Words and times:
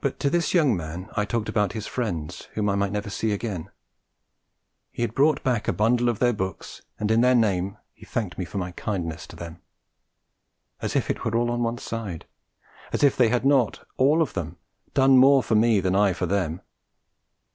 But 0.00 0.18
to 0.20 0.30
this 0.30 0.54
young 0.54 0.74
man 0.74 1.10
I 1.14 1.26
talked 1.26 1.50
about 1.50 1.74
his 1.74 1.86
friends 1.86 2.48
whom 2.54 2.70
I 2.70 2.74
might 2.74 2.90
never 2.90 3.10
see 3.10 3.32
again. 3.32 3.68
He 4.90 5.02
had 5.02 5.14
brought 5.14 5.42
back 5.44 5.68
a 5.68 5.74
bundle 5.74 6.08
of 6.08 6.20
their 6.20 6.32
books, 6.32 6.80
and 6.98 7.10
in 7.10 7.20
their 7.20 7.34
names 7.34 7.76
he 7.92 8.06
thanked 8.06 8.38
me 8.38 8.46
for 8.46 8.56
my 8.56 8.72
'kindness' 8.72 9.26
to 9.26 9.36
them: 9.36 9.60
as 10.80 10.96
if 10.96 11.10
it 11.10 11.22
were 11.22 11.36
all 11.36 11.50
on 11.50 11.62
one 11.62 11.76
side! 11.76 12.24
As 12.94 13.04
if 13.04 13.14
they 13.14 13.28
had 13.28 13.44
not, 13.44 13.86
all 13.98 14.22
of 14.22 14.32
them, 14.32 14.56
done 14.94 15.18
more 15.18 15.42
for 15.42 15.54
me 15.54 15.80
than 15.80 15.94
I 15.94 16.14
for 16.14 16.24
them! 16.24 16.62